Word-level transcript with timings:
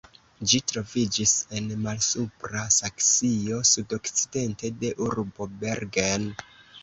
Ĝi 0.51 0.59
troviĝis 0.69 1.33
en 1.57 1.67
Malsupra 1.83 2.63
Saksio 2.77 3.59
sudokcidente 3.73 4.71
de 4.85 4.91
urbo 5.09 5.49
Bergen. 5.65 6.27